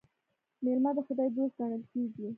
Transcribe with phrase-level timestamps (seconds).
[0.63, 2.27] میلمه د خدای دوست ګڼل کیږي.